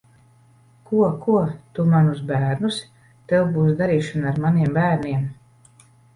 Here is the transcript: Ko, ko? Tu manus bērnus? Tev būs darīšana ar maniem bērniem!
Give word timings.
Ko, 0.91 1.01
ko? 1.25 1.35
Tu 1.75 1.85
manus 1.91 2.23
bērnus? 2.31 2.81
Tev 3.33 3.53
būs 3.59 3.77
darīšana 3.83 4.33
ar 4.35 4.43
maniem 4.49 4.75
bērniem! 4.81 5.31